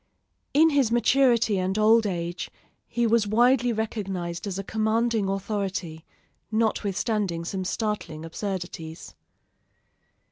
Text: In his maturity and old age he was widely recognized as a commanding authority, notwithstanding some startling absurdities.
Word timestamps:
In 0.55 0.71
his 0.71 0.91
maturity 0.91 1.59
and 1.59 1.77
old 1.77 2.07
age 2.07 2.49
he 2.87 3.05
was 3.05 3.27
widely 3.27 3.71
recognized 3.71 4.47
as 4.47 4.57
a 4.57 4.63
commanding 4.63 5.29
authority, 5.29 6.05
notwithstanding 6.51 7.45
some 7.45 7.63
startling 7.63 8.25
absurdities. 8.25 9.13